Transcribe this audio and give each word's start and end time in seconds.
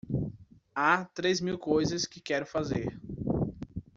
Há 0.73 1.05
três 1.13 1.39
mil 1.39 1.59
coisas 1.59 2.07
que 2.07 2.19
quero 2.19 2.43
fazer. 2.43 2.99